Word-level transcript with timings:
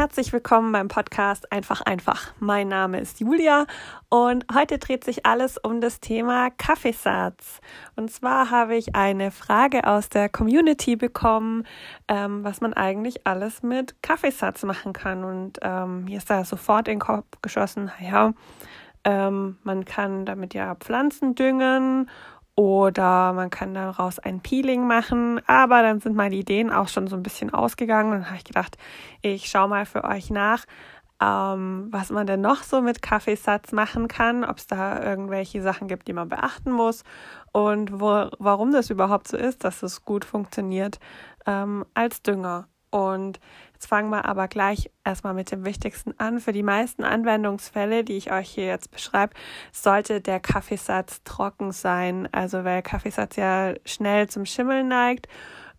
herzlich 0.00 0.32
willkommen 0.32 0.72
beim 0.72 0.88
Podcast 0.88 1.52
Einfach 1.52 1.82
einfach. 1.82 2.32
Mein 2.38 2.68
Name 2.68 3.00
ist 3.00 3.20
Julia 3.20 3.66
und 4.08 4.46
heute 4.50 4.78
dreht 4.78 5.04
sich 5.04 5.26
alles 5.26 5.58
um 5.58 5.82
das 5.82 6.00
Thema 6.00 6.48
Kaffeesatz. 6.48 7.60
Und 7.96 8.10
zwar 8.10 8.50
habe 8.50 8.76
ich 8.76 8.94
eine 8.96 9.30
Frage 9.30 9.86
aus 9.86 10.08
der 10.08 10.30
Community 10.30 10.96
bekommen, 10.96 11.66
ähm, 12.08 12.42
was 12.42 12.62
man 12.62 12.72
eigentlich 12.72 13.26
alles 13.26 13.62
mit 13.62 14.02
Kaffeesatz 14.02 14.62
machen 14.62 14.94
kann. 14.94 15.22
Und 15.22 15.58
ähm, 15.60 16.06
mir 16.06 16.16
ist 16.16 16.30
da 16.30 16.46
sofort 16.46 16.88
in 16.88 16.94
den 16.94 17.00
Kopf 17.00 17.26
geschossen, 17.42 17.92
naja, 18.00 18.32
ähm, 19.04 19.58
man 19.64 19.84
kann 19.84 20.24
damit 20.24 20.54
ja 20.54 20.76
Pflanzen 20.76 21.34
düngen 21.34 22.08
oder 22.60 23.32
man 23.32 23.48
kann 23.48 23.72
daraus 23.72 24.18
ein 24.18 24.40
Peeling 24.40 24.86
machen. 24.86 25.40
Aber 25.46 25.80
dann 25.80 26.00
sind 26.00 26.14
meine 26.14 26.34
Ideen 26.34 26.70
auch 26.70 26.88
schon 26.88 27.06
so 27.06 27.16
ein 27.16 27.22
bisschen 27.22 27.54
ausgegangen. 27.54 28.10
Dann 28.12 28.26
habe 28.26 28.36
ich 28.36 28.44
gedacht, 28.44 28.76
ich 29.22 29.46
schaue 29.46 29.66
mal 29.66 29.86
für 29.86 30.04
euch 30.04 30.28
nach, 30.28 30.66
ähm, 31.22 31.88
was 31.90 32.10
man 32.10 32.26
denn 32.26 32.42
noch 32.42 32.62
so 32.62 32.82
mit 32.82 33.00
Kaffeesatz 33.00 33.72
machen 33.72 34.08
kann, 34.08 34.44
ob 34.44 34.58
es 34.58 34.66
da 34.66 35.02
irgendwelche 35.02 35.62
Sachen 35.62 35.88
gibt, 35.88 36.06
die 36.06 36.12
man 36.12 36.28
beachten 36.28 36.70
muss 36.70 37.02
und 37.52 37.98
wo, 37.98 38.28
warum 38.38 38.72
das 38.72 38.90
überhaupt 38.90 39.28
so 39.28 39.38
ist, 39.38 39.64
dass 39.64 39.82
es 39.82 40.04
gut 40.04 40.26
funktioniert 40.26 41.00
ähm, 41.46 41.86
als 41.94 42.20
Dünger. 42.20 42.68
Und 42.90 43.38
jetzt 43.72 43.86
fangen 43.86 44.10
wir 44.10 44.24
aber 44.24 44.48
gleich 44.48 44.90
erstmal 45.04 45.34
mit 45.34 45.52
dem 45.52 45.64
Wichtigsten 45.64 46.12
an. 46.18 46.40
Für 46.40 46.52
die 46.52 46.64
meisten 46.64 47.04
Anwendungsfälle, 47.04 48.04
die 48.04 48.16
ich 48.16 48.32
euch 48.32 48.50
hier 48.50 48.66
jetzt 48.66 48.90
beschreibe, 48.90 49.34
sollte 49.72 50.20
der 50.20 50.40
Kaffeesatz 50.40 51.22
trocken 51.22 51.72
sein. 51.72 52.28
Also 52.32 52.64
weil 52.64 52.82
Kaffeesatz 52.82 53.36
ja 53.36 53.74
schnell 53.84 54.28
zum 54.28 54.44
Schimmeln 54.44 54.88
neigt. 54.88 55.28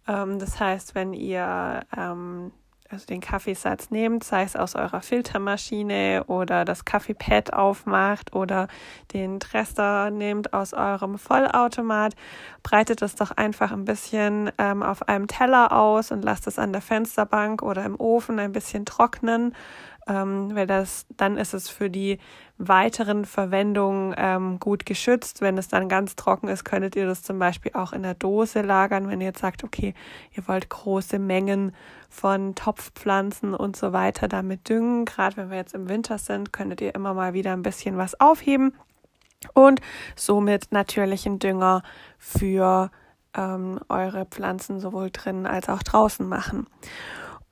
Ähm, 0.08 0.40
das 0.40 0.60
heißt, 0.60 0.96
wenn 0.96 1.14
ihr 1.14 1.82
ähm, 1.96 2.52
also 2.92 3.06
den 3.06 3.22
Kaffeesatz 3.22 3.90
nehmt, 3.90 4.24
sei 4.24 4.44
es 4.44 4.56
aus 4.56 4.76
eurer 4.76 5.02
Filtermaschine 5.02 6.26
oder 6.28 6.66
das 6.66 6.86
Kaffeepad 6.86 7.54
aufmacht 7.54 8.36
oder 8.36 8.68
den 9.14 9.40
Trester 9.40 10.12
nehmt 10.12 10.54
aus 10.54 10.74
eurem 10.74 11.18
Vollautomat, 11.18 12.16
breitet 12.64 13.02
es 13.02 13.16
doch 13.16 13.32
einfach 13.32 13.72
ein 13.72 13.86
bisschen 13.86 14.52
ähm, 14.58 14.84
auf 14.84 15.08
einem 15.08 15.28
Teller 15.28 15.72
aus 15.72 16.12
und 16.12 16.24
lasst 16.24 16.48
es 16.48 16.60
an 16.60 16.74
der 16.74 16.82
Fensterbank 16.82 17.62
oder 17.62 17.84
im 17.86 18.00
Ofen 18.00 18.40
ein 18.40 18.52
bisschen 18.52 18.86
trocknen 18.86 19.56
ähm, 20.08 20.56
weil 20.56 20.68
das, 20.68 21.06
dann 21.18 21.38
ist 21.38 21.54
es 21.54 21.70
für 21.70 21.90
die 21.90 22.20
weiteren 22.58 23.26
Verwendungen 23.26 24.14
ähm, 24.18 24.60
gut 24.60 24.86
geschützt. 24.86 25.42
Wenn 25.42 25.58
es 25.58 25.68
dann 25.68 25.90
ganz 25.90 26.16
trocken 26.16 26.48
ist, 26.48 26.64
könntet 26.64 26.96
ihr 26.96 27.06
das 27.06 27.24
zum 27.24 27.40
Beispiel 27.40 27.72
auch 27.74 27.94
in 27.94 28.04
der 28.04 28.14
Dose 28.14 28.62
lagern, 28.62 29.08
wenn 29.08 29.22
ihr 29.22 29.28
jetzt 29.28 29.42
sagt, 29.42 29.64
okay, 29.64 29.94
ihr 30.36 30.48
wollt 30.48 30.70
große 30.70 31.20
Mengen 31.20 31.74
von 32.10 32.56
Topfpflanzen 32.56 33.54
und 33.54 33.76
so 33.76 33.94
weiter 33.94 34.28
damit 34.28 34.70
düngen. 34.70 35.06
Gerade 35.06 35.38
wenn 35.38 35.50
wir 35.50 35.58
jetzt 35.58 35.74
im 35.74 35.90
Winter 35.90 36.18
sind, 36.18 36.54
könntet 36.54 36.82
ihr 36.82 36.94
immer 36.94 37.14
mal 37.14 37.34
wieder 37.34 37.54
ein 37.54 37.64
bisschen 37.64 37.98
was 37.98 38.20
aufheben 38.20 38.74
und 39.54 39.82
somit 40.16 40.72
natürlichen 40.72 41.40
Dünger 41.40 41.84
für 42.18 42.92
ähm, 43.36 43.80
eure 43.90 44.26
Pflanzen 44.26 44.80
sowohl 44.80 45.10
drinnen 45.12 45.46
als 45.46 45.70
auch 45.70 45.84
draußen 45.84 46.28
machen. 46.28 46.68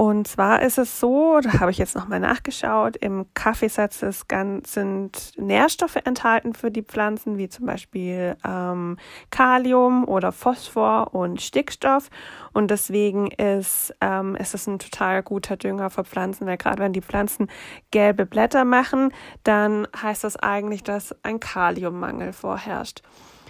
Und 0.02 0.30
zwar 0.30 0.62
ist 0.62 0.78
es 0.78 1.02
so, 1.02 1.42
da 1.42 1.60
habe 1.60 1.72
ich 1.72 1.78
jetzt 1.78 1.94
nochmal 1.94 2.22
nachgeschaut, 2.22 2.96
im 2.96 3.26
Kaffeesatz 3.34 4.00
sind 4.00 5.38
Nährstoffe 5.38 5.98
enthalten 5.98 6.54
für 6.54 6.72
die 6.72 6.84
Pflanzen, 6.84 7.38
wie 7.38 7.50
zum 7.50 7.66
Beispiel 7.66 8.38
ähm, 8.48 8.96
Kalium 9.30 10.08
oder 10.08 10.32
Phosphor 10.32 11.14
und 11.14 11.42
Stickstoff. 11.42 12.10
Und 12.54 12.72
deswegen 12.72 13.28
ist, 13.32 13.94
ähm, 14.00 14.38
ist 14.38 14.54
es 14.54 14.68
ein 14.68 14.80
total 14.80 15.22
guter 15.22 15.58
Dünger 15.58 15.90
für 15.90 16.06
Pflanzen, 16.06 16.48
weil 16.48 16.56
gerade 16.56 16.82
wenn 16.82 16.94
die 16.94 17.02
Pflanzen 17.02 17.50
gelbe 17.92 18.26
Blätter 18.26 18.64
machen, 18.64 19.12
dann 19.44 19.86
heißt 20.02 20.24
das 20.24 20.38
eigentlich, 20.38 20.84
dass 20.84 21.14
ein 21.26 21.42
Kaliummangel 21.42 22.32
vorherrscht. 22.32 23.02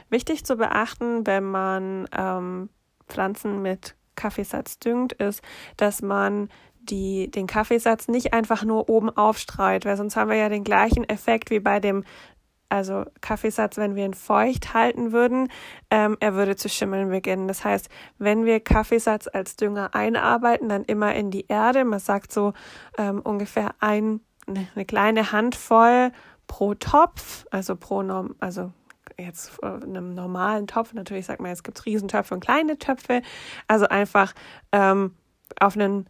Wichtig 0.09 0.45
zu 0.45 0.55
beachten, 0.55 1.27
wenn 1.27 1.43
man 1.43 2.09
ähm, 2.17 2.69
Pflanzen 3.07 3.61
mit 3.61 3.98
Kaffeesatz 4.19 4.79
düngt, 4.79 5.13
ist, 5.13 5.41
dass 5.77 6.01
man 6.01 6.49
die, 6.81 7.31
den 7.31 7.47
Kaffeesatz 7.47 8.07
nicht 8.07 8.33
einfach 8.33 8.63
nur 8.63 8.89
oben 8.89 9.09
aufstreut, 9.09 9.85
weil 9.85 9.97
sonst 9.97 10.15
haben 10.15 10.29
wir 10.29 10.37
ja 10.37 10.49
den 10.49 10.63
gleichen 10.63 11.07
Effekt 11.07 11.49
wie 11.49 11.59
bei 11.59 11.79
dem 11.79 12.03
also 12.69 13.05
Kaffeesatz, 13.21 13.77
wenn 13.77 13.95
wir 13.95 14.05
ihn 14.05 14.13
feucht 14.13 14.75
halten 14.75 15.11
würden, 15.11 15.49
ähm, 15.89 16.17
er 16.19 16.35
würde 16.35 16.55
zu 16.55 16.69
schimmeln 16.69 17.09
beginnen. 17.09 17.47
Das 17.47 17.65
heißt, 17.65 17.89
wenn 18.19 18.45
wir 18.45 18.59
Kaffeesatz 18.59 19.27
als 19.27 19.55
Dünger 19.55 19.95
einarbeiten, 19.95 20.69
dann 20.69 20.83
immer 20.83 21.15
in 21.15 21.31
die 21.31 21.47
Erde. 21.47 21.83
Man 21.83 21.99
sagt 21.99 22.31
so 22.31 22.53
ähm, 22.99 23.21
ungefähr 23.21 23.71
ein, 23.79 24.21
eine 24.45 24.85
kleine 24.85 25.31
Handvoll 25.31 26.11
pro 26.45 26.75
Topf, 26.75 27.47
also 27.49 27.75
pro 27.75 28.03
Norm, 28.03 28.35
also 28.39 28.71
jetzt 29.19 29.59
in 29.59 29.97
einem 29.97 30.13
normalen 30.13 30.67
Topf, 30.67 30.93
natürlich 30.93 31.25
sagt 31.25 31.41
man, 31.41 31.51
es 31.51 31.63
gibt 31.63 31.85
Riesentöpfe 31.85 32.33
und 32.33 32.39
kleine 32.39 32.77
Töpfe, 32.77 33.21
also 33.67 33.87
einfach 33.87 34.33
ähm, 34.71 35.15
auf 35.59 35.75
einen 35.75 36.07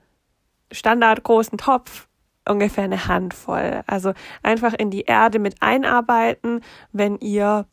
standardgroßen 0.72 1.58
Topf 1.58 2.08
ungefähr 2.48 2.84
eine 2.84 3.08
Handvoll. 3.08 3.84
Also 3.88 4.14
einfach 4.44 4.74
in 4.74 4.90
die 4.92 5.04
Erde 5.04 5.40
mit 5.40 5.62
einarbeiten, 5.62 6.62
wenn 6.92 7.18
ihr 7.18 7.66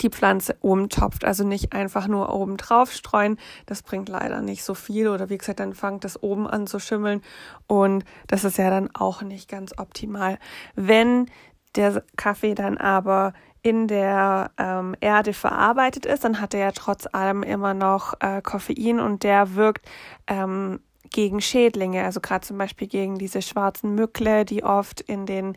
die 0.00 0.10
Pflanze 0.10 0.56
oben 0.60 0.88
topft. 0.88 1.24
Also 1.24 1.44
nicht 1.44 1.72
einfach 1.72 2.08
nur 2.08 2.34
oben 2.34 2.56
drauf 2.56 2.92
streuen. 2.92 3.38
Das 3.66 3.82
bringt 3.82 4.08
leider 4.08 4.40
nicht 4.40 4.64
so 4.64 4.74
viel. 4.74 5.08
Oder 5.08 5.30
wie 5.30 5.38
gesagt, 5.38 5.60
dann 5.60 5.74
fangt 5.74 6.04
das 6.04 6.22
oben 6.22 6.46
an 6.46 6.66
zu 6.66 6.78
schimmeln. 6.80 7.22
Und 7.66 8.04
das 8.26 8.44
ist 8.44 8.58
ja 8.58 8.70
dann 8.70 8.90
auch 8.94 9.22
nicht 9.22 9.48
ganz 9.48 9.78
optimal. 9.78 10.38
Wenn 10.74 11.30
der 11.76 12.02
Kaffee 12.16 12.54
dann 12.54 12.78
aber 12.78 13.32
in 13.64 13.88
der 13.88 14.50
ähm, 14.58 14.94
Erde 15.00 15.32
verarbeitet 15.32 16.04
ist, 16.04 16.22
dann 16.22 16.40
hat 16.40 16.52
er 16.52 16.60
ja 16.60 16.72
trotz 16.72 17.08
allem 17.10 17.42
immer 17.42 17.72
noch 17.72 18.12
äh, 18.20 18.42
Koffein 18.42 19.00
und 19.00 19.22
der 19.22 19.54
wirkt 19.54 19.88
ähm, 20.26 20.80
gegen 21.10 21.40
Schädlinge, 21.40 22.04
also 22.04 22.20
gerade 22.20 22.46
zum 22.46 22.58
Beispiel 22.58 22.88
gegen 22.88 23.16
diese 23.16 23.40
schwarzen 23.40 23.94
Mückle, 23.94 24.44
die 24.44 24.62
oft 24.64 25.00
in 25.00 25.24
den 25.24 25.56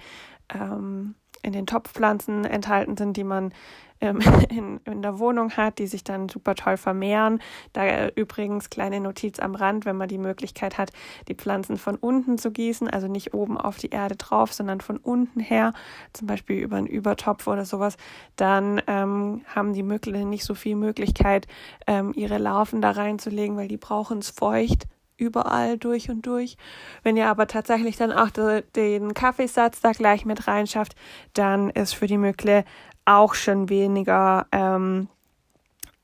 ähm, 0.54 1.16
in 1.44 1.52
den 1.52 1.66
Topfpflanzen 1.68 2.46
enthalten 2.46 2.96
sind, 2.96 3.18
die 3.18 3.24
man 3.26 3.54
ähm, 4.02 4.20
in, 4.50 4.80
in 4.86 5.02
der 5.02 5.20
Wohnung 5.20 5.52
hat, 5.52 5.80
die 5.80 5.88
sich 5.88 6.04
dann 6.04 6.30
super 6.30 6.56
toll 6.56 6.78
vermehren. 6.78 7.40
Da 7.74 7.84
äh, 7.86 8.12
übrigens 8.16 8.70
kleine 8.70 9.00
Notiz 9.00 9.40
am 9.40 9.56
Rand, 9.56 9.86
wenn 9.86 9.98
man 9.98 10.08
die 10.08 10.18
Möglichkeit 10.18 10.78
hat, 10.78 10.92
die 11.28 11.36
Pflanzen 11.36 11.78
von 11.78 11.96
unten 11.96 12.38
zu 12.38 12.52
gießen, 12.52 12.90
also 12.90 13.08
nicht 13.08 13.34
oben 13.34 13.58
auf 13.58 13.78
die 13.78 13.90
Erde 13.90 14.16
drauf, 14.16 14.54
sondern 14.54 14.82
von 14.82 14.98
unten 14.98 15.40
her, 15.40 15.74
zum 16.14 16.28
Beispiel 16.28 16.58
über 16.58 16.78
einen 16.78 16.88
Übertopf 16.88 17.48
oder 17.48 17.66
sowas, 17.66 17.98
dann 18.36 18.82
ähm, 18.88 19.42
haben 19.54 19.74
die 19.74 19.84
Mückle 19.84 20.26
nicht 20.26 20.44
so 20.44 20.56
viel 20.56 20.76
Möglichkeit, 20.76 21.48
ähm, 21.86 22.14
ihre 22.16 22.38
Larven 22.38 22.82
da 22.82 22.92
reinzulegen, 22.92 23.58
weil 23.58 23.68
die 23.68 23.78
brauchen 23.78 24.20
es 24.20 24.30
feucht 24.30 24.88
überall 25.18 25.78
durch 25.78 26.10
und 26.10 26.26
durch. 26.26 26.58
Wenn 27.04 27.18
ihr 27.18 27.28
aber 27.28 27.48
tatsächlich 27.48 27.98
dann 27.98 28.12
auch 28.12 28.30
den 28.76 29.14
Kaffeesatz 29.14 29.82
da 29.82 29.92
gleich 29.92 30.26
mit 30.26 30.48
reinschafft, 30.48 30.96
dann 31.34 31.70
ist 31.72 31.94
für 31.94 32.08
die 32.08 32.18
Mückle 32.18 32.64
auch 33.08 33.34
schon 33.34 33.70
weniger, 33.70 34.48
ähm, 34.52 35.08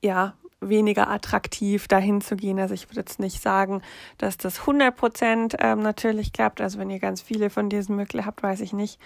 ja, 0.02 0.34
weniger 0.60 1.10
attraktiv 1.10 1.86
dahin 1.88 2.22
zu 2.22 2.36
gehen. 2.36 2.58
Also 2.58 2.72
ich 2.72 2.88
würde 2.88 3.00
jetzt 3.00 3.20
nicht 3.20 3.42
sagen, 3.42 3.82
dass 4.16 4.38
das 4.38 4.60
100 4.60 4.96
Prozent 4.96 5.56
ähm, 5.60 5.80
natürlich 5.80 6.32
klappt. 6.32 6.60
Also 6.60 6.78
wenn 6.78 6.90
ihr 6.90 7.00
ganz 7.00 7.20
viele 7.20 7.50
von 7.50 7.68
diesen 7.68 7.96
Mückle 7.96 8.24
habt, 8.24 8.42
weiß 8.42 8.60
ich 8.60 8.72
nicht, 8.72 8.98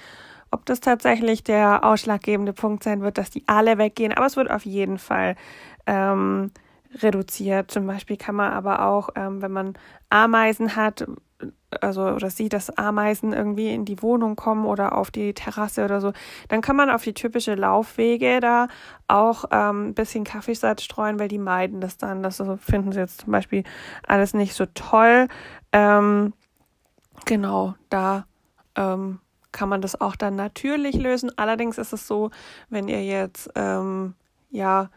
ob 0.50 0.64
das 0.66 0.80
tatsächlich 0.80 1.42
der 1.42 1.84
ausschlaggebende 1.84 2.52
Punkt 2.52 2.84
sein 2.84 3.02
wird, 3.02 3.18
dass 3.18 3.30
die 3.30 3.42
alle 3.46 3.76
weggehen. 3.78 4.12
Aber 4.12 4.26
es 4.26 4.36
wird 4.36 4.50
auf 4.50 4.64
jeden 4.64 4.98
Fall 4.98 5.34
ähm, 5.86 6.52
reduziert. 6.94 7.70
Zum 7.70 7.86
Beispiel 7.86 8.16
kann 8.16 8.36
man 8.36 8.52
aber 8.52 8.86
auch, 8.86 9.10
ähm, 9.16 9.42
wenn 9.42 9.52
man 9.52 9.74
Ameisen 10.08 10.76
hat, 10.76 11.06
also 11.80 12.02
oder 12.02 12.30
sieht, 12.30 12.52
dass 12.52 12.76
Ameisen 12.76 13.32
irgendwie 13.32 13.72
in 13.72 13.84
die 13.84 14.02
Wohnung 14.02 14.36
kommen 14.36 14.64
oder 14.64 14.96
auf 14.96 15.10
die 15.10 15.34
Terrasse 15.34 15.84
oder 15.84 16.00
so, 16.00 16.12
dann 16.48 16.60
kann 16.60 16.76
man 16.76 16.90
auf 16.90 17.04
die 17.04 17.14
typische 17.14 17.54
Laufwege 17.54 18.40
da 18.40 18.68
auch 19.06 19.44
ähm, 19.50 19.88
ein 19.88 19.94
bisschen 19.94 20.24
Kaffeesatz 20.24 20.82
streuen, 20.82 21.18
weil 21.18 21.28
die 21.28 21.38
meiden 21.38 21.80
das 21.80 21.96
dann. 21.96 22.22
Das 22.22 22.42
finden 22.60 22.92
sie 22.92 23.00
jetzt 23.00 23.22
zum 23.22 23.32
Beispiel 23.32 23.64
alles 24.06 24.34
nicht 24.34 24.54
so 24.54 24.66
toll. 24.66 25.28
Ähm, 25.72 26.32
genau, 27.24 27.74
da 27.90 28.26
ähm, 28.74 29.20
kann 29.52 29.68
man 29.68 29.80
das 29.82 30.00
auch 30.00 30.16
dann 30.16 30.36
natürlich 30.36 30.96
lösen. 30.96 31.30
Allerdings 31.36 31.78
ist 31.78 31.92
es 31.92 32.06
so, 32.06 32.30
wenn 32.70 32.88
ihr 32.88 33.04
jetzt 33.04 33.50
ähm, 33.54 34.14
ja 34.50 34.90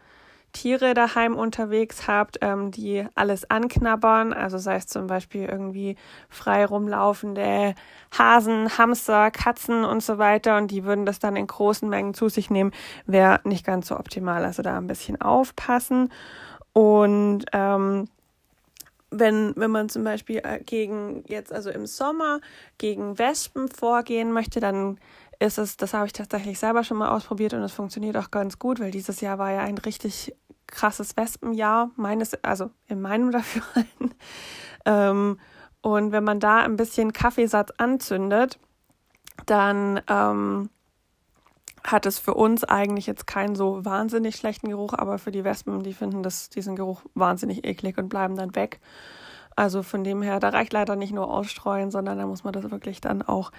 Tiere 0.52 0.94
daheim 0.94 1.34
unterwegs 1.34 2.06
habt, 2.06 2.38
ähm, 2.42 2.70
die 2.70 3.06
alles 3.14 3.50
anknabbern, 3.50 4.32
also 4.32 4.58
sei 4.58 4.76
es 4.76 4.86
zum 4.86 5.06
Beispiel 5.06 5.46
irgendwie 5.46 5.96
frei 6.28 6.64
rumlaufende 6.64 7.74
Hasen, 8.16 8.76
Hamster, 8.76 9.30
Katzen 9.30 9.84
und 9.84 10.02
so 10.02 10.18
weiter 10.18 10.58
und 10.58 10.70
die 10.70 10.84
würden 10.84 11.06
das 11.06 11.18
dann 11.18 11.36
in 11.36 11.46
großen 11.46 11.88
Mengen 11.88 12.14
zu 12.14 12.28
sich 12.28 12.50
nehmen, 12.50 12.72
wäre 13.06 13.40
nicht 13.44 13.64
ganz 13.64 13.88
so 13.88 13.96
optimal. 13.96 14.44
Also 14.44 14.62
da 14.62 14.76
ein 14.76 14.86
bisschen 14.86 15.20
aufpassen 15.20 16.10
und 16.72 17.44
ähm, 17.52 18.08
wenn, 19.12 19.52
wenn 19.56 19.70
man 19.70 19.88
zum 19.88 20.04
Beispiel 20.04 20.40
äh, 20.42 20.60
gegen 20.60 21.22
jetzt, 21.28 21.52
also 21.52 21.70
im 21.70 21.86
Sommer, 21.86 22.40
gegen 22.78 23.18
Wespen 23.18 23.68
vorgehen 23.68 24.32
möchte, 24.32 24.58
dann 24.58 24.98
ist 25.38 25.58
es, 25.58 25.76
das 25.76 25.92
habe 25.92 26.06
ich 26.06 26.12
tatsächlich 26.12 26.58
selber 26.58 26.84
schon 26.84 26.96
mal 26.96 27.10
ausprobiert 27.10 27.52
und 27.52 27.62
es 27.62 27.72
funktioniert 27.72 28.16
auch 28.16 28.30
ganz 28.30 28.58
gut, 28.58 28.80
weil 28.80 28.90
dieses 28.90 29.20
Jahr 29.20 29.38
war 29.38 29.50
ja 29.50 29.60
ein 29.60 29.78
richtig 29.78 30.34
krasses 30.72 31.16
Wespenjahr, 31.16 31.92
meines, 31.94 32.34
also 32.42 32.70
in 32.88 33.00
meinem 33.00 33.30
Dafürhalten. 33.30 34.14
ähm, 34.84 35.38
und 35.82 36.10
wenn 36.10 36.24
man 36.24 36.40
da 36.40 36.58
ein 36.58 36.76
bisschen 36.76 37.12
Kaffeesatz 37.12 37.70
anzündet, 37.76 38.58
dann 39.46 40.00
ähm, 40.08 40.70
hat 41.84 42.06
es 42.06 42.18
für 42.18 42.34
uns 42.34 42.64
eigentlich 42.64 43.06
jetzt 43.06 43.26
keinen 43.26 43.54
so 43.54 43.84
wahnsinnig 43.84 44.36
schlechten 44.36 44.68
Geruch, 44.68 44.94
aber 44.94 45.18
für 45.18 45.32
die 45.32 45.44
Wespen, 45.44 45.82
die 45.82 45.94
finden 45.94 46.22
das, 46.22 46.48
diesen 46.48 46.76
Geruch 46.76 47.02
wahnsinnig 47.14 47.64
eklig 47.64 47.98
und 47.98 48.08
bleiben 48.08 48.36
dann 48.36 48.54
weg. 48.54 48.80
Also 49.56 49.82
von 49.82 50.04
dem 50.04 50.22
her, 50.22 50.40
da 50.40 50.50
reicht 50.50 50.72
leider 50.72 50.96
nicht 50.96 51.12
nur 51.12 51.30
ausstreuen, 51.30 51.90
sondern 51.90 52.18
da 52.18 52.26
muss 52.26 52.44
man 52.44 52.52
das 52.52 52.70
wirklich 52.70 53.00
dann 53.00 53.22
auch 53.22 53.52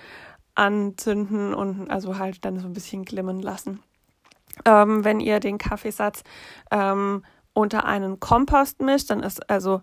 anzünden 0.55 1.53
und 1.53 1.89
also 1.89 2.17
halt 2.17 2.45
dann 2.45 2.59
so 2.59 2.67
ein 2.67 2.73
bisschen 2.73 3.05
glimmen 3.05 3.41
lassen. 3.41 3.79
Ähm, 4.65 5.03
wenn 5.03 5.19
ihr 5.19 5.39
den 5.39 5.57
Kaffeesatz 5.57 6.23
ähm, 6.71 7.23
unter 7.53 7.85
einen 7.85 8.19
Kompost 8.19 8.81
mischt, 8.81 9.09
dann 9.09 9.21
ist 9.21 9.49
also 9.49 9.81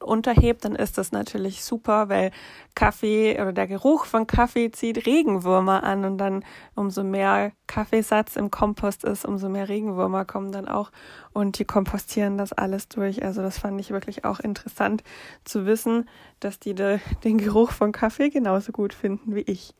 unterhebt, 0.00 0.64
dann 0.64 0.74
ist 0.74 0.98
das 0.98 1.12
natürlich 1.12 1.64
super, 1.64 2.08
weil 2.08 2.30
Kaffee 2.74 3.40
oder 3.40 3.52
der 3.52 3.66
Geruch 3.66 4.06
von 4.06 4.26
Kaffee 4.26 4.70
zieht 4.70 5.06
Regenwürmer 5.06 5.82
an 5.82 6.04
und 6.04 6.18
dann 6.18 6.44
umso 6.74 7.04
mehr 7.04 7.52
Kaffeesatz 7.66 8.36
im 8.36 8.50
Kompost 8.50 9.04
ist, 9.04 9.24
umso 9.24 9.48
mehr 9.48 9.68
Regenwürmer 9.68 10.24
kommen 10.24 10.52
dann 10.52 10.68
auch 10.68 10.90
und 11.32 11.58
die 11.58 11.64
kompostieren 11.64 12.38
das 12.38 12.52
alles 12.52 12.88
durch. 12.88 13.22
Also 13.22 13.42
das 13.42 13.58
fand 13.58 13.80
ich 13.80 13.90
wirklich 13.90 14.24
auch 14.24 14.40
interessant 14.40 15.02
zu 15.44 15.66
wissen, 15.66 16.08
dass 16.40 16.58
die 16.58 16.74
de, 16.74 16.98
den 17.24 17.38
Geruch 17.38 17.70
von 17.70 17.92
Kaffee 17.92 18.30
genauso 18.30 18.72
gut 18.72 18.92
finden 18.94 19.34
wie 19.34 19.40
ich. 19.40 19.74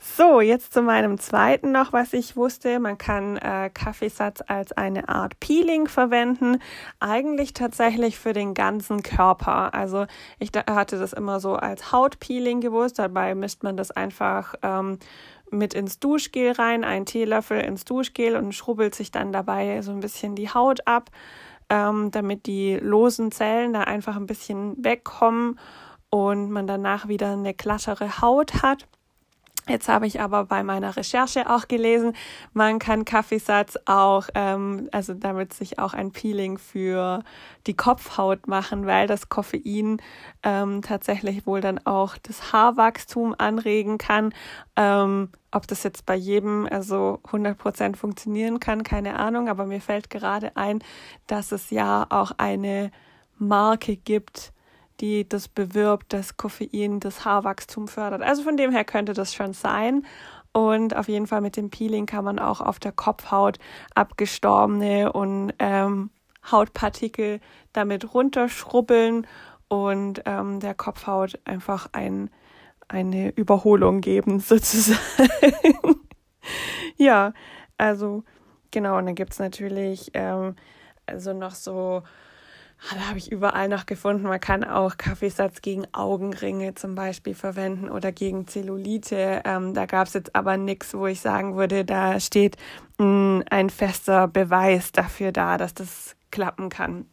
So, 0.00 0.40
jetzt 0.40 0.72
zu 0.72 0.80
meinem 0.80 1.18
zweiten 1.18 1.72
noch, 1.72 1.92
was 1.92 2.12
ich 2.12 2.36
wusste. 2.36 2.78
Man 2.78 2.98
kann 2.98 3.36
äh, 3.36 3.68
Kaffeesatz 3.72 4.42
als 4.46 4.70
eine 4.72 5.08
Art 5.08 5.40
Peeling 5.40 5.88
verwenden. 5.88 6.58
Eigentlich 7.00 7.52
tatsächlich 7.52 8.16
für 8.16 8.32
den 8.32 8.54
ganzen 8.54 9.02
Körper. 9.02 9.37
Also 9.46 10.06
ich 10.38 10.50
hatte 10.68 10.98
das 10.98 11.12
immer 11.12 11.40
so 11.40 11.54
als 11.54 11.92
Hautpeeling 11.92 12.60
gewusst. 12.60 12.98
Dabei 12.98 13.34
mischt 13.34 13.62
man 13.62 13.76
das 13.76 13.90
einfach 13.90 14.54
ähm, 14.62 14.98
mit 15.50 15.74
ins 15.74 15.98
Duschgel 15.98 16.52
rein, 16.52 16.84
einen 16.84 17.06
Teelöffel 17.06 17.60
ins 17.60 17.84
Duschgel 17.84 18.36
und 18.36 18.54
schrubbelt 18.54 18.94
sich 18.94 19.10
dann 19.10 19.32
dabei 19.32 19.82
so 19.82 19.92
ein 19.92 20.00
bisschen 20.00 20.34
die 20.34 20.50
Haut 20.50 20.86
ab, 20.86 21.10
ähm, 21.70 22.10
damit 22.10 22.46
die 22.46 22.76
losen 22.76 23.32
Zellen 23.32 23.72
da 23.72 23.82
einfach 23.82 24.16
ein 24.16 24.26
bisschen 24.26 24.82
wegkommen 24.82 25.58
und 26.10 26.50
man 26.50 26.66
danach 26.66 27.08
wieder 27.08 27.32
eine 27.32 27.54
glattere 27.54 28.20
Haut 28.20 28.62
hat. 28.62 28.86
Jetzt 29.68 29.88
habe 29.88 30.06
ich 30.06 30.20
aber 30.20 30.44
bei 30.46 30.62
meiner 30.62 30.96
Recherche 30.96 31.50
auch 31.50 31.68
gelesen, 31.68 32.14
man 32.54 32.78
kann 32.78 33.04
Kaffeesatz 33.04 33.78
auch, 33.84 34.28
ähm, 34.34 34.88
also 34.92 35.12
damit 35.12 35.52
sich 35.52 35.78
auch 35.78 35.92
ein 35.92 36.10
Peeling 36.10 36.56
für 36.56 37.22
die 37.66 37.76
Kopfhaut 37.76 38.46
machen, 38.48 38.86
weil 38.86 39.06
das 39.06 39.28
Koffein 39.28 40.00
ähm, 40.42 40.80
tatsächlich 40.82 41.46
wohl 41.46 41.60
dann 41.60 41.78
auch 41.84 42.16
das 42.22 42.52
Haarwachstum 42.52 43.34
anregen 43.36 43.98
kann. 43.98 44.32
Ähm, 44.76 45.28
ob 45.50 45.66
das 45.66 45.82
jetzt 45.82 46.06
bei 46.06 46.14
jedem 46.14 46.66
also 46.70 47.20
100 47.26 47.58
Prozent 47.58 47.96
funktionieren 47.96 48.60
kann, 48.60 48.82
keine 48.82 49.18
Ahnung, 49.18 49.48
aber 49.48 49.66
mir 49.66 49.80
fällt 49.80 50.08
gerade 50.08 50.56
ein, 50.56 50.82
dass 51.26 51.52
es 51.52 51.70
ja 51.70 52.06
auch 52.08 52.32
eine 52.38 52.90
Marke 53.36 53.96
gibt, 53.96 54.52
die 55.00 55.28
das 55.28 55.48
bewirbt, 55.48 56.12
dass 56.12 56.36
Koffein 56.36 57.00
das 57.00 57.24
Haarwachstum 57.24 57.88
fördert. 57.88 58.22
Also 58.22 58.42
von 58.42 58.56
dem 58.56 58.70
her 58.72 58.84
könnte 58.84 59.12
das 59.12 59.34
schon 59.34 59.52
sein. 59.52 60.04
Und 60.52 60.96
auf 60.96 61.08
jeden 61.08 61.26
Fall 61.26 61.40
mit 61.40 61.56
dem 61.56 61.70
Peeling 61.70 62.06
kann 62.06 62.24
man 62.24 62.38
auch 62.38 62.60
auf 62.60 62.78
der 62.78 62.92
Kopfhaut 62.92 63.58
abgestorbene 63.94 65.12
und 65.12 65.52
ähm, 65.58 66.10
Hautpartikel 66.50 67.40
damit 67.72 68.14
runterschrubbeln 68.14 69.26
und 69.68 70.22
ähm, 70.24 70.60
der 70.60 70.74
Kopfhaut 70.74 71.38
einfach 71.44 71.90
ein, 71.92 72.30
eine 72.88 73.30
Überholung 73.30 74.00
geben, 74.00 74.40
sozusagen. 74.40 76.00
ja, 76.96 77.32
also 77.76 78.24
genau, 78.70 78.96
und 78.98 79.06
dann 79.06 79.14
gibt's 79.14 79.38
natürlich 79.38 80.10
ähm, 80.14 80.56
also 81.06 81.32
noch 81.32 81.54
so 81.54 82.02
da 82.90 83.08
habe 83.08 83.18
ich 83.18 83.30
überall 83.32 83.68
noch 83.68 83.86
gefunden. 83.86 84.22
Man 84.24 84.40
kann 84.40 84.64
auch 84.64 84.96
Kaffeesatz 84.96 85.62
gegen 85.62 85.86
Augenringe 85.92 86.74
zum 86.74 86.94
Beispiel 86.94 87.34
verwenden 87.34 87.90
oder 87.90 88.12
gegen 88.12 88.46
Zellulite. 88.46 89.42
Ähm, 89.44 89.74
da 89.74 89.86
gab 89.86 90.06
es 90.06 90.14
jetzt 90.14 90.34
aber 90.34 90.56
nichts, 90.56 90.94
wo 90.94 91.06
ich 91.06 91.20
sagen 91.20 91.56
würde, 91.56 91.84
da 91.84 92.20
steht 92.20 92.56
mh, 92.98 93.04
hm, 93.04 93.44
ein 93.50 93.70
fester 93.70 94.28
Beweis 94.28 94.92
dafür 94.92 95.32
da, 95.32 95.58
dass 95.58 95.74
das 95.74 96.16
klappen 96.30 96.68
kann. 96.68 97.06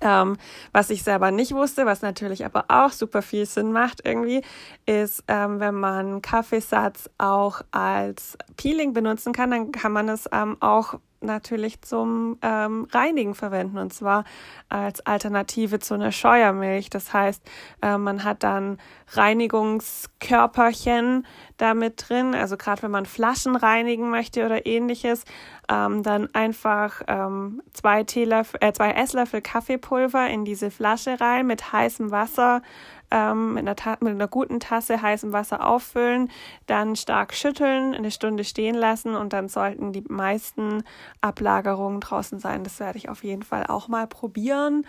Ähm, 0.00 0.36
was 0.72 0.90
ich 0.90 1.02
selber 1.02 1.30
nicht 1.30 1.52
wusste, 1.52 1.86
was 1.86 2.02
natürlich 2.02 2.44
aber 2.44 2.66
auch 2.68 2.90
super 2.90 3.22
viel 3.22 3.46
Sinn 3.46 3.72
macht 3.72 4.02
irgendwie, 4.04 4.42
ist, 4.84 5.24
ähm, 5.28 5.60
wenn 5.60 5.74
man 5.74 6.20
Kaffeesatz 6.20 7.08
auch 7.18 7.62
als 7.70 8.36
Peeling 8.56 8.92
benutzen 8.92 9.32
kann, 9.32 9.50
dann 9.50 9.72
kann 9.72 9.92
man 9.92 10.08
es 10.08 10.28
ähm, 10.32 10.56
auch 10.60 10.98
natürlich 11.26 11.82
zum 11.82 12.38
ähm, 12.42 12.86
Reinigen 12.90 13.34
verwenden 13.34 13.78
und 13.78 13.92
zwar 13.92 14.24
als 14.68 15.04
Alternative 15.04 15.78
zu 15.78 15.94
einer 15.94 16.12
Scheuermilch. 16.12 16.90
Das 16.90 17.12
heißt, 17.12 17.42
äh, 17.82 17.98
man 17.98 18.24
hat 18.24 18.42
dann 18.42 18.78
Reinigungskörperchen 19.12 21.26
damit 21.56 22.08
drin, 22.08 22.34
also 22.34 22.56
gerade 22.56 22.82
wenn 22.82 22.90
man 22.90 23.06
Flaschen 23.06 23.54
reinigen 23.56 24.10
möchte 24.10 24.44
oder 24.44 24.66
ähnliches, 24.66 25.24
ähm, 25.68 26.02
dann 26.02 26.28
einfach 26.34 27.02
ähm, 27.08 27.62
zwei, 27.72 28.04
Teelöffel, 28.04 28.60
äh, 28.62 28.72
zwei 28.72 28.92
Esslöffel 28.92 29.42
Kaffeepulver 29.42 30.28
in 30.28 30.44
diese 30.44 30.70
Flasche 30.70 31.20
rein 31.20 31.46
mit 31.46 31.72
heißem 31.72 32.10
Wasser 32.10 32.62
ähm, 33.10 33.54
mit, 33.54 33.66
einer 33.66 33.96
mit 34.00 34.14
einer 34.14 34.28
guten 34.28 34.60
Tasse 34.60 35.00
heißem 35.00 35.32
Wasser 35.32 35.66
auffüllen, 35.66 36.30
dann 36.66 36.96
stark 36.96 37.34
schütteln, 37.34 37.94
eine 37.94 38.10
Stunde 38.10 38.44
stehen 38.44 38.74
lassen 38.74 39.14
und 39.14 39.32
dann 39.32 39.48
sollten 39.48 39.92
die 39.92 40.04
meisten 40.08 40.82
Ablagerungen 41.20 42.00
draußen 42.00 42.38
sein. 42.38 42.64
Das 42.64 42.80
werde 42.80 42.98
ich 42.98 43.08
auf 43.08 43.24
jeden 43.24 43.42
Fall 43.42 43.66
auch 43.66 43.88
mal 43.88 44.06
probieren. 44.06 44.86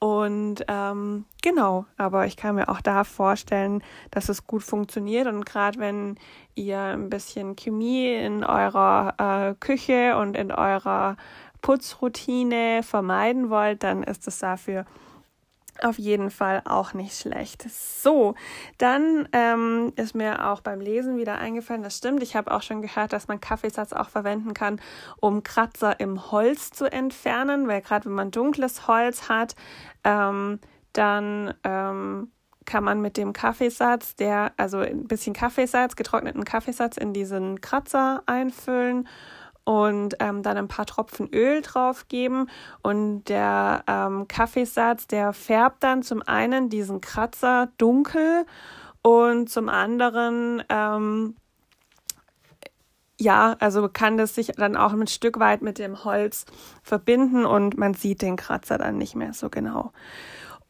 Und 0.00 0.64
ähm, 0.68 1.24
genau, 1.42 1.84
aber 1.96 2.26
ich 2.26 2.36
kann 2.36 2.54
mir 2.54 2.68
auch 2.68 2.80
da 2.80 3.02
vorstellen, 3.02 3.82
dass 4.12 4.28
es 4.28 4.46
gut 4.46 4.62
funktioniert. 4.62 5.26
Und 5.26 5.44
gerade 5.44 5.80
wenn 5.80 6.16
ihr 6.54 6.78
ein 6.78 7.10
bisschen 7.10 7.56
Chemie 7.56 8.14
in 8.14 8.44
eurer 8.44 9.14
äh, 9.18 9.54
Küche 9.58 10.16
und 10.16 10.36
in 10.36 10.52
eurer 10.52 11.16
Putzroutine 11.62 12.84
vermeiden 12.84 13.50
wollt, 13.50 13.82
dann 13.82 14.04
ist 14.04 14.28
es 14.28 14.38
dafür 14.38 14.86
auf 15.82 15.98
jeden 15.98 16.30
Fall 16.30 16.62
auch 16.64 16.94
nicht 16.94 17.18
schlecht. 17.18 17.66
So, 17.70 18.34
dann 18.78 19.28
ähm, 19.32 19.92
ist 19.96 20.14
mir 20.14 20.46
auch 20.46 20.60
beim 20.60 20.80
Lesen 20.80 21.16
wieder 21.16 21.38
eingefallen, 21.38 21.82
das 21.82 21.96
stimmt. 21.96 22.22
Ich 22.22 22.36
habe 22.36 22.50
auch 22.50 22.62
schon 22.62 22.82
gehört, 22.82 23.12
dass 23.12 23.28
man 23.28 23.40
Kaffeesatz 23.40 23.92
auch 23.92 24.08
verwenden 24.08 24.54
kann, 24.54 24.80
um 25.20 25.42
Kratzer 25.42 25.98
im 26.00 26.30
Holz 26.30 26.70
zu 26.70 26.90
entfernen, 26.90 27.68
weil 27.68 27.80
gerade 27.80 28.06
wenn 28.06 28.12
man 28.12 28.30
dunkles 28.30 28.86
Holz 28.88 29.28
hat, 29.28 29.54
ähm, 30.04 30.60
dann 30.92 31.54
ähm, 31.64 32.32
kann 32.64 32.84
man 32.84 33.00
mit 33.00 33.16
dem 33.16 33.32
Kaffeesatz, 33.32 34.14
der, 34.16 34.52
also 34.58 34.78
ein 34.78 35.04
bisschen 35.06 35.32
Kaffeesatz, 35.32 35.96
getrockneten 35.96 36.44
Kaffeesatz 36.44 36.96
in 36.98 37.12
diesen 37.12 37.60
Kratzer 37.60 38.22
einfüllen 38.26 39.08
und 39.68 40.16
ähm, 40.20 40.42
dann 40.42 40.56
ein 40.56 40.66
paar 40.66 40.86
Tropfen 40.86 41.28
Öl 41.30 41.60
drauf 41.60 42.08
geben 42.08 42.48
und 42.82 43.24
der 43.24 43.84
ähm, 43.86 44.26
Kaffeesatz, 44.26 45.06
der 45.08 45.34
färbt 45.34 45.82
dann 45.84 46.02
zum 46.02 46.22
einen 46.22 46.70
diesen 46.70 47.02
Kratzer 47.02 47.68
dunkel 47.76 48.46
und 49.02 49.50
zum 49.50 49.68
anderen 49.68 50.62
ähm, 50.70 51.36
ja, 53.20 53.56
also 53.58 53.90
kann 53.92 54.16
das 54.16 54.34
sich 54.34 54.52
dann 54.56 54.74
auch 54.74 54.94
ein 54.94 55.06
Stück 55.06 55.38
weit 55.38 55.60
mit 55.60 55.78
dem 55.78 56.02
Holz 56.02 56.46
verbinden 56.82 57.44
und 57.44 57.76
man 57.76 57.92
sieht 57.92 58.22
den 58.22 58.36
Kratzer 58.36 58.78
dann 58.78 58.96
nicht 58.96 59.16
mehr 59.16 59.34
so 59.34 59.50
genau. 59.50 59.92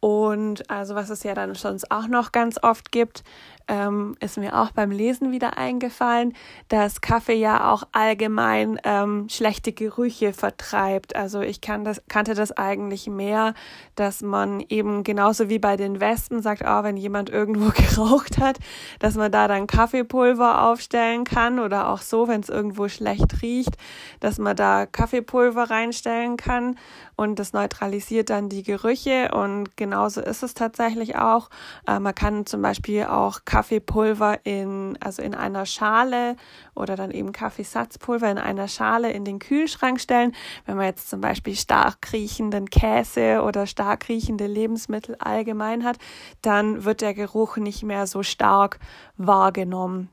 Und 0.00 0.70
also 0.70 0.94
was 0.94 1.10
es 1.10 1.24
ja 1.24 1.34
dann 1.34 1.54
sonst 1.54 1.90
auch 1.90 2.06
noch 2.06 2.30
ganz 2.30 2.62
oft 2.62 2.92
gibt, 2.92 3.24
ähm, 3.68 4.16
ist 4.20 4.38
mir 4.38 4.58
auch 4.58 4.70
beim 4.70 4.90
Lesen 4.90 5.30
wieder 5.30 5.58
eingefallen, 5.58 6.34
dass 6.68 7.00
Kaffee 7.00 7.34
ja 7.34 7.70
auch 7.70 7.82
allgemein 7.92 8.80
ähm, 8.84 9.28
schlechte 9.28 9.72
Gerüche 9.72 10.32
vertreibt. 10.32 11.14
Also 11.14 11.40
ich 11.40 11.60
kann 11.60 11.84
das, 11.84 12.02
kannte 12.08 12.34
das 12.34 12.52
eigentlich 12.52 13.08
mehr, 13.08 13.54
dass 13.94 14.22
man 14.22 14.60
eben 14.68 15.04
genauso 15.04 15.50
wie 15.50 15.58
bei 15.58 15.76
den 15.76 16.00
Wespen 16.00 16.42
sagt, 16.42 16.62
oh, 16.64 16.82
wenn 16.82 16.96
jemand 16.96 17.28
irgendwo 17.28 17.70
geraucht 17.74 18.38
hat, 18.38 18.58
dass 19.00 19.16
man 19.16 19.30
da 19.30 19.48
dann 19.48 19.66
Kaffeepulver 19.66 20.62
aufstellen 20.68 21.24
kann 21.24 21.58
oder 21.58 21.90
auch 21.90 22.00
so, 22.00 22.26
wenn 22.26 22.40
es 22.40 22.48
irgendwo 22.48 22.88
schlecht 22.88 23.42
riecht, 23.42 23.76
dass 24.20 24.38
man 24.38 24.56
da 24.56 24.86
Kaffeepulver 24.86 25.70
reinstellen 25.70 26.38
kann 26.38 26.76
und 27.16 27.38
das 27.38 27.52
neutralisiert 27.52 28.30
dann 28.30 28.48
die 28.48 28.62
Gerüche 28.62 29.32
und 29.34 29.76
genau 29.76 29.87
genauso 29.88 30.20
ist 30.20 30.42
es 30.42 30.52
tatsächlich 30.52 31.16
auch. 31.16 31.48
Äh, 31.86 31.98
man 31.98 32.14
kann 32.14 32.44
zum 32.44 32.60
Beispiel 32.60 33.04
auch 33.04 33.40
Kaffeepulver 33.46 34.44
in, 34.44 34.98
also 35.00 35.22
in 35.22 35.34
einer 35.34 35.64
Schale 35.64 36.36
oder 36.74 36.94
dann 36.94 37.10
eben 37.10 37.32
Kaffeesatzpulver 37.32 38.30
in 38.30 38.38
einer 38.38 38.68
Schale 38.68 39.10
in 39.12 39.24
den 39.24 39.38
Kühlschrank 39.38 39.98
stellen. 39.98 40.34
Wenn 40.66 40.76
man 40.76 40.86
jetzt 40.86 41.08
zum 41.08 41.22
Beispiel 41.22 41.56
stark 41.56 42.12
riechenden 42.12 42.68
Käse 42.68 43.42
oder 43.42 43.66
stark 43.66 44.08
riechende 44.08 44.46
Lebensmittel 44.46 45.16
allgemein 45.18 45.84
hat, 45.84 45.96
dann 46.42 46.84
wird 46.84 47.00
der 47.00 47.14
Geruch 47.14 47.56
nicht 47.56 47.82
mehr 47.82 48.06
so 48.06 48.22
stark 48.22 48.78
wahrgenommen. 49.16 50.10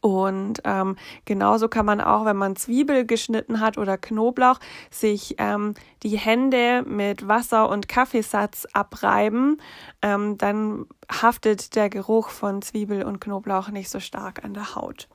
Und 0.00 0.62
ähm, 0.64 0.96
genauso 1.26 1.68
kann 1.68 1.84
man 1.84 2.00
auch, 2.00 2.24
wenn 2.24 2.36
man 2.36 2.56
Zwiebel 2.56 3.04
geschnitten 3.04 3.60
hat 3.60 3.76
oder 3.76 3.98
Knoblauch, 3.98 4.58
sich 4.90 5.34
ähm, 5.38 5.74
die 6.02 6.16
Hände 6.16 6.82
mit 6.86 7.28
Wasser 7.28 7.68
und 7.68 7.88
Kaffeesatz 7.88 8.66
abreiben. 8.72 9.60
Ähm, 10.00 10.38
dann 10.38 10.86
haftet 11.10 11.76
der 11.76 11.90
Geruch 11.90 12.30
von 12.30 12.62
Zwiebel 12.62 13.02
und 13.02 13.20
Knoblauch 13.20 13.68
nicht 13.68 13.90
so 13.90 14.00
stark 14.00 14.42
an 14.42 14.54
der 14.54 14.74
Haut. 14.74 15.08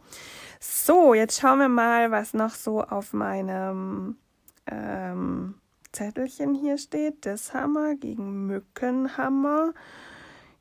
So, 0.60 1.13
jetzt 1.13 1.39
schauen 1.39 1.60
wir 1.60 1.70
mal, 1.70 2.12
was 2.12 2.34
noch 2.34 2.51
so 2.51 2.82
auf 2.84 3.13
meinem 3.13 4.18
ähm, 4.68 5.56
Zettelchen 5.92 6.54
hier 6.54 6.77
steht. 6.77 7.25
Das 7.25 7.54
Hammer 7.54 7.96
gegen 7.96 8.46
Mückenhammer. 8.48 9.74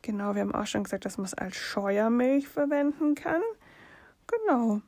Genau, 0.02 0.34
wir 0.34 0.42
haben 0.42 0.54
auch 0.54 0.66
schon 0.66 0.84
gesagt, 0.84 1.04
dass 1.04 1.18
man 1.18 1.26
es 1.26 1.34
als 1.34 1.56
Scheuermilch 1.56 2.48
verwenden 2.48 3.14
kann. 3.14 3.42
Genau. 4.26 4.80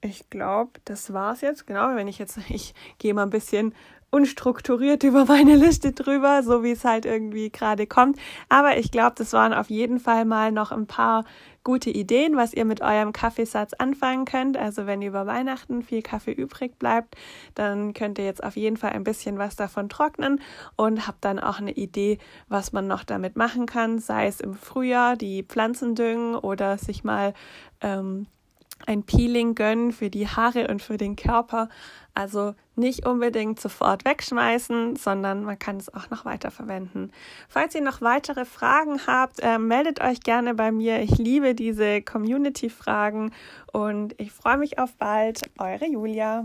Ich 0.00 0.28
glaube, 0.30 0.72
das 0.84 1.12
war's 1.12 1.42
jetzt. 1.42 1.66
Genau, 1.66 1.94
wenn 1.94 2.08
ich 2.08 2.18
jetzt, 2.18 2.38
ich 2.48 2.74
gehe 2.98 3.14
mal 3.14 3.22
ein 3.22 3.30
bisschen 3.30 3.74
unstrukturiert 4.10 5.04
über 5.04 5.24
meine 5.24 5.56
Liste 5.56 5.92
drüber, 5.92 6.42
so 6.42 6.62
wie 6.62 6.72
es 6.72 6.84
halt 6.84 7.06
irgendwie 7.06 7.50
gerade 7.50 7.86
kommt. 7.86 8.18
Aber 8.50 8.76
ich 8.76 8.90
glaube, 8.90 9.14
das 9.16 9.32
waren 9.32 9.54
auf 9.54 9.70
jeden 9.70 9.98
Fall 9.98 10.26
mal 10.26 10.52
noch 10.52 10.70
ein 10.70 10.86
paar 10.86 11.24
gute 11.64 11.88
Ideen, 11.88 12.36
was 12.36 12.52
ihr 12.52 12.66
mit 12.66 12.82
eurem 12.82 13.12
Kaffeesatz 13.12 13.72
anfangen 13.72 14.26
könnt. 14.26 14.58
Also 14.58 14.86
wenn 14.86 15.00
über 15.00 15.26
Weihnachten 15.26 15.82
viel 15.82 16.02
Kaffee 16.02 16.32
übrig 16.32 16.78
bleibt, 16.78 17.16
dann 17.54 17.94
könnt 17.94 18.18
ihr 18.18 18.26
jetzt 18.26 18.44
auf 18.44 18.56
jeden 18.56 18.76
Fall 18.76 18.90
ein 18.90 19.04
bisschen 19.04 19.38
was 19.38 19.56
davon 19.56 19.88
trocknen 19.88 20.42
und 20.76 21.06
habt 21.06 21.24
dann 21.24 21.38
auch 21.38 21.58
eine 21.58 21.72
Idee, 21.72 22.18
was 22.48 22.72
man 22.72 22.86
noch 22.86 23.04
damit 23.04 23.36
machen 23.36 23.64
kann, 23.64 23.98
sei 23.98 24.26
es 24.26 24.40
im 24.40 24.54
Frühjahr 24.54 25.16
die 25.16 25.42
Pflanzen 25.42 25.94
düngen 25.94 26.34
oder 26.34 26.76
sich 26.76 27.02
mal 27.02 27.32
ähm, 27.80 28.26
ein 28.86 29.04
Peeling 29.04 29.54
gönnen 29.54 29.92
für 29.92 30.10
die 30.10 30.26
Haare 30.28 30.68
und 30.68 30.82
für 30.82 30.96
den 30.96 31.16
Körper. 31.16 31.68
Also 32.14 32.54
nicht 32.76 33.06
unbedingt 33.06 33.60
sofort 33.60 34.04
wegschmeißen, 34.04 34.96
sondern 34.96 35.44
man 35.44 35.58
kann 35.58 35.78
es 35.78 35.92
auch 35.92 36.10
noch 36.10 36.24
weiter 36.24 36.50
verwenden. 36.50 37.10
Falls 37.48 37.74
ihr 37.74 37.80
noch 37.80 38.00
weitere 38.00 38.44
Fragen 38.44 39.06
habt, 39.06 39.40
äh, 39.40 39.58
meldet 39.58 40.02
euch 40.02 40.20
gerne 40.20 40.54
bei 40.54 40.72
mir. 40.72 41.00
Ich 41.00 41.16
liebe 41.18 41.54
diese 41.54 42.02
Community-Fragen 42.02 43.32
und 43.72 44.14
ich 44.20 44.32
freue 44.32 44.58
mich 44.58 44.78
auf 44.78 44.94
bald. 44.96 45.40
Eure 45.58 45.86
Julia. 45.86 46.44